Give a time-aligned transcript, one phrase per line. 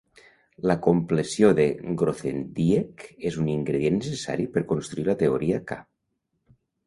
[0.69, 1.65] La compleció de
[2.01, 5.81] Grothendieck és un ingredient necessari per construir la teoria K.